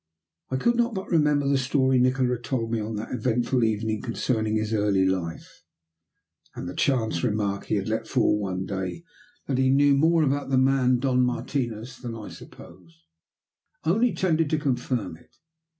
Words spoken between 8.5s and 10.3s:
day that he knew more